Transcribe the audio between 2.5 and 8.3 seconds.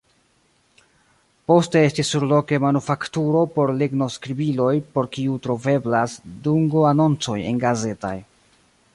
manufakturo por lignoskribiloj por kiu troveblas dungoanoncoj engazetaj.